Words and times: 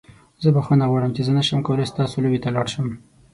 زه 0.43 0.49
بخښنه 0.55 0.85
غواړم 0.91 1.11
چې 1.15 1.21
زه 1.27 1.31
نشم 1.37 1.59
کولی 1.67 1.85
ستاسو 1.91 2.15
لوبې 2.23 2.39
ته 2.43 2.49
لاړ 2.55 2.67
شم. 2.73 2.87